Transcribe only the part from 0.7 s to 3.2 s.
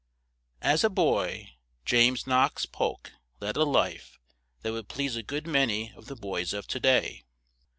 a boy James Knox Polk